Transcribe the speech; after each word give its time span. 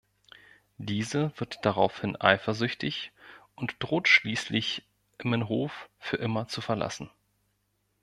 Diese 0.79 1.31
wird 1.39 1.59
daraufhin 1.63 2.15
eifersüchtig 2.19 3.11
und 3.53 3.75
droht 3.77 4.07
schließlich, 4.07 4.83
Immenhof 5.19 5.91
für 5.99 6.17
immer 6.17 6.47
zu 6.47 6.61
verlassen. 6.61 7.11